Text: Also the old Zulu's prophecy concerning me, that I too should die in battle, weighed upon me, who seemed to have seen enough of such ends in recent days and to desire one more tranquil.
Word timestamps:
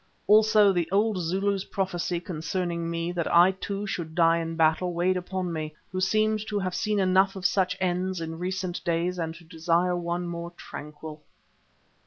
Also 0.25 0.73
the 0.73 0.89
old 0.91 1.19
Zulu's 1.21 1.63
prophecy 1.65 2.19
concerning 2.19 2.89
me, 2.89 3.11
that 3.11 3.31
I 3.31 3.51
too 3.51 3.85
should 3.85 4.15
die 4.15 4.39
in 4.39 4.55
battle, 4.55 4.93
weighed 4.95 5.15
upon 5.15 5.53
me, 5.53 5.75
who 5.91 6.01
seemed 6.01 6.39
to 6.47 6.57
have 6.57 6.73
seen 6.73 6.97
enough 6.99 7.35
of 7.35 7.45
such 7.45 7.77
ends 7.79 8.19
in 8.19 8.39
recent 8.39 8.83
days 8.83 9.19
and 9.19 9.35
to 9.35 9.43
desire 9.43 9.95
one 9.95 10.25
more 10.27 10.53
tranquil. 10.57 11.21